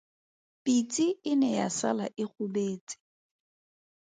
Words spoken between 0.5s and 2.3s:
Pitse e ne ya sala e